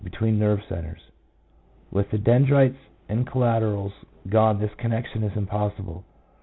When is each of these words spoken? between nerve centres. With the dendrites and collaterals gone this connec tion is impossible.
between 0.03 0.39
nerve 0.39 0.59
centres. 0.67 0.99
With 1.91 2.09
the 2.09 2.17
dendrites 2.17 2.77
and 3.07 3.27
collaterals 3.29 3.91
gone 4.29 4.59
this 4.59 4.71
connec 4.83 5.05
tion 5.13 5.23
is 5.23 5.37
impossible. 5.37 6.03